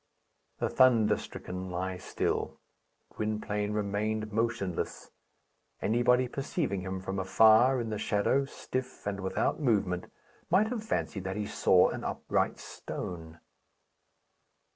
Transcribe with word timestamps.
The 0.57 0.67
thunder 0.67 1.15
stricken 1.15 1.69
lie 1.69 1.97
still. 1.97 2.57
Gwynplaine 3.15 3.71
remained 3.71 4.33
motionless. 4.33 5.11
Anybody 5.79 6.27
perceiving 6.27 6.81
him 6.81 6.99
from 7.01 7.19
afar, 7.19 7.79
in 7.79 7.91
the 7.91 7.99
shadow, 7.99 8.45
stiff, 8.45 9.05
and 9.05 9.19
without 9.19 9.59
movement, 9.59 10.11
might 10.49 10.69
have 10.69 10.83
fancied 10.83 11.25
that 11.25 11.37
he 11.37 11.45
saw 11.45 11.89
an 11.89 12.03
upright 12.03 12.57
stone. 12.57 13.41